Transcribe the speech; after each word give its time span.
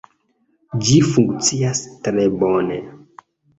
Ĝi 0.87 0.97
funkcias 1.09 1.83
tre 2.09 2.27
bone 2.43 2.83